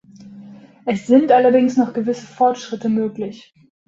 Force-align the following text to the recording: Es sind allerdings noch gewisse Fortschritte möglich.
Es 0.87 1.05
sind 1.05 1.31
allerdings 1.31 1.77
noch 1.77 1.93
gewisse 1.93 2.25
Fortschritte 2.25 2.89
möglich. 2.89 3.53